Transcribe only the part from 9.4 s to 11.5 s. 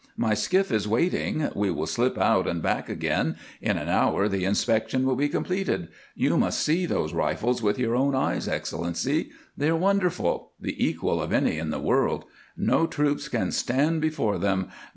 They are wonderful the equal of